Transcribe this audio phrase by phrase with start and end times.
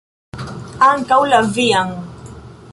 [0.87, 1.95] Ankaŭ la vian!